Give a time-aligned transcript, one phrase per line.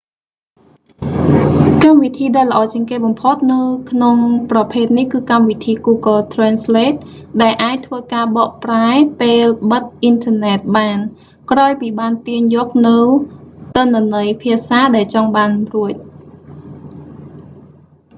[1.83, 3.61] កម្មវិធីដែលល្អជាងគេបំផុតនៅ
[3.91, 4.15] ក្នុង
[4.51, 6.97] ប្រភេទនេះគឺ កម្មវិធី google translate
[7.41, 8.87] ដែលអាចធ្វើការបកប្រែ
[9.21, 10.97] ពេលបិទអ៊ីនធឺណិតបាន
[11.51, 13.05] ក្រោយពីបានទាញយកនូវ
[13.77, 15.93] ទិន្នន័យភាសាដែលចង់បានរួច